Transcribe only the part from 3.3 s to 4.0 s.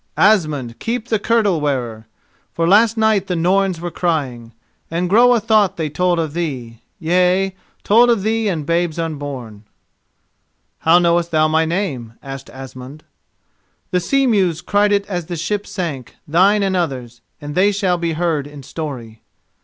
Norns were